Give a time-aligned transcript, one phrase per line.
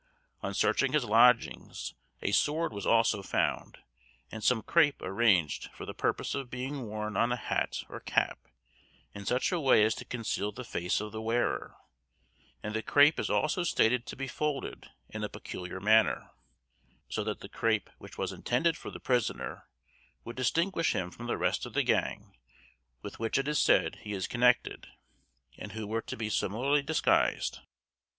[0.41, 1.93] On searching his lodgings
[2.23, 3.77] a sword was also found,
[4.31, 8.39] and some crape arranged for the purpose of being worn on a hat or cap
[9.13, 11.75] in such a way as to conceal the face of the wearer,
[12.63, 16.31] and the crape is also stated to be folded in a peculiar manner,
[17.07, 19.67] so that the crape which was intended for the prisoner
[20.23, 22.35] would distinguish him from the rest of the gang
[23.03, 24.87] with which it is said he is connected,
[25.59, 27.59] and who were to be similarly disguised.